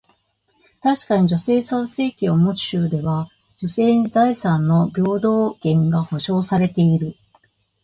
[0.81, 7.17] 確かに、女性参政権を持つ州では、女性に財産の平等権が保証されている。